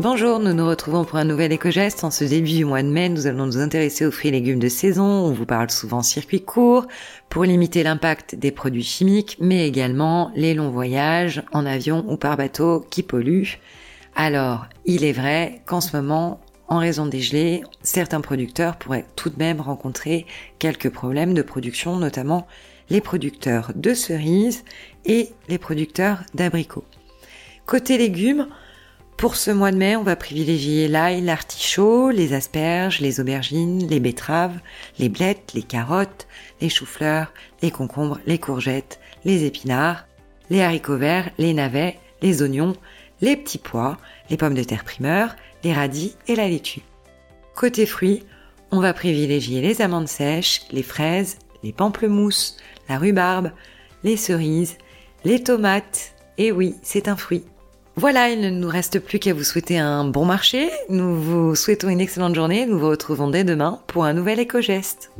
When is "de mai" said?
2.82-3.10, 29.70-29.94